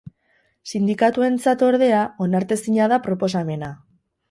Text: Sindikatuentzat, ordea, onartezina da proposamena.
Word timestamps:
Sindikatuentzat, 0.71 1.65
ordea, 1.67 2.01
onartezina 2.27 2.91
da 2.95 3.01
proposamena. 3.11 3.73